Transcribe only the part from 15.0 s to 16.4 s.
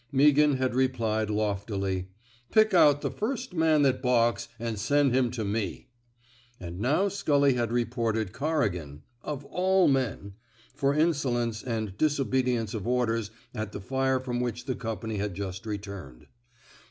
had just returned.